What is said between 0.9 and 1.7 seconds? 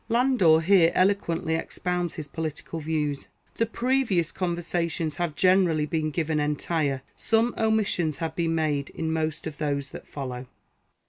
eloquently